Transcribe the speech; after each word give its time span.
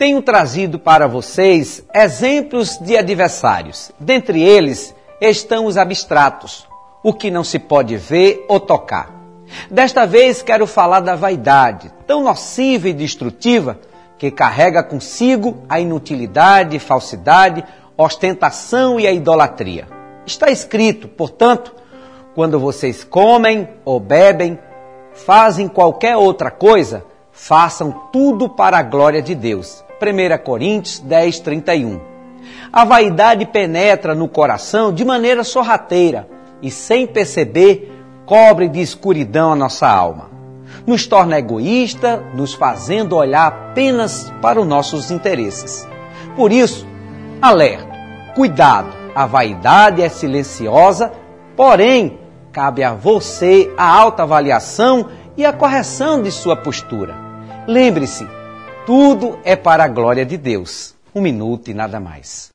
Tenho 0.00 0.22
trazido 0.22 0.78
para 0.78 1.06
vocês 1.06 1.84
exemplos 1.94 2.78
de 2.78 2.96
adversários. 2.96 3.92
Dentre 4.00 4.42
eles 4.42 4.94
estão 5.20 5.66
os 5.66 5.76
abstratos, 5.76 6.66
o 7.02 7.12
que 7.12 7.30
não 7.30 7.44
se 7.44 7.58
pode 7.58 7.98
ver 7.98 8.42
ou 8.48 8.58
tocar. 8.58 9.14
Desta 9.70 10.06
vez 10.06 10.40
quero 10.40 10.66
falar 10.66 11.00
da 11.00 11.14
vaidade, 11.14 11.92
tão 12.06 12.24
nociva 12.24 12.88
e 12.88 12.94
destrutiva, 12.94 13.78
que 14.16 14.30
carrega 14.30 14.82
consigo 14.82 15.66
a 15.68 15.78
inutilidade, 15.78 16.78
falsidade, 16.78 17.62
ostentação 17.94 18.98
e 18.98 19.06
a 19.06 19.12
idolatria. 19.12 19.86
Está 20.24 20.50
escrito, 20.50 21.08
portanto, 21.08 21.74
quando 22.34 22.58
vocês 22.58 23.04
comem 23.04 23.68
ou 23.84 24.00
bebem, 24.00 24.58
fazem 25.12 25.68
qualquer 25.68 26.16
outra 26.16 26.50
coisa, 26.50 27.04
façam 27.40 27.90
tudo 28.12 28.50
para 28.50 28.76
a 28.76 28.82
glória 28.82 29.22
de 29.22 29.34
Deus. 29.34 29.82
1 30.00 30.44
Coríntios 30.44 31.00
10, 31.00 31.40
31. 31.40 31.98
A 32.70 32.84
vaidade 32.84 33.46
penetra 33.46 34.14
no 34.14 34.28
coração 34.28 34.92
de 34.92 35.04
maneira 35.06 35.42
sorrateira 35.42 36.28
e, 36.60 36.70
sem 36.70 37.06
perceber, 37.06 37.90
cobre 38.26 38.68
de 38.68 38.80
escuridão 38.80 39.52
a 39.52 39.56
nossa 39.56 39.88
alma. 39.88 40.30
Nos 40.86 41.06
torna 41.06 41.38
egoísta, 41.38 42.22
nos 42.34 42.52
fazendo 42.52 43.16
olhar 43.16 43.46
apenas 43.46 44.30
para 44.42 44.60
os 44.60 44.66
nossos 44.66 45.10
interesses. 45.10 45.88
Por 46.36 46.52
isso, 46.52 46.86
alerta, 47.40 47.90
cuidado, 48.34 48.90
a 49.14 49.24
vaidade 49.24 50.02
é 50.02 50.10
silenciosa, 50.10 51.10
porém, 51.56 52.18
cabe 52.52 52.84
a 52.84 52.92
você 52.92 53.72
a 53.78 53.88
autoavaliação 53.88 55.08
e 55.38 55.44
a 55.44 55.52
correção 55.54 56.22
de 56.22 56.30
sua 56.30 56.54
postura. 56.54 57.29
Lembre-se, 57.70 58.26
tudo 58.84 59.38
é 59.44 59.54
para 59.54 59.84
a 59.84 59.88
glória 59.88 60.26
de 60.26 60.36
Deus. 60.36 60.92
Um 61.14 61.20
minuto 61.20 61.70
e 61.70 61.72
nada 61.72 62.00
mais. 62.00 62.48